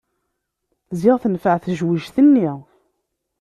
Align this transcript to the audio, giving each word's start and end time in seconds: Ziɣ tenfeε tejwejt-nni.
Ziɣ 0.99 1.15
tenfeε 1.23 1.57
tejwejt-nni. 1.63 2.49